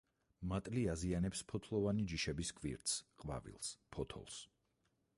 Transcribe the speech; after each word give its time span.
მატლი 0.53 0.85
აზიანებს 0.93 1.43
ფოთლოვანი 1.51 2.07
ჯიშების 2.13 2.53
კვირტს, 2.61 2.99
ყვავილს, 3.25 3.73
ფოთოლს. 3.97 4.43